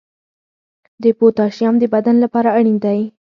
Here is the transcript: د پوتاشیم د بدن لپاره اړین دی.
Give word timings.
د 1.03 1.05
پوتاشیم 1.19 1.73
د 1.79 1.83
بدن 1.93 2.15
لپاره 2.23 2.49
اړین 2.57 2.77
دی. 2.85 2.99